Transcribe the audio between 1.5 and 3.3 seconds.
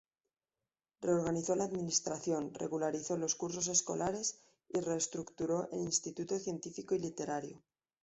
la administración, regularizó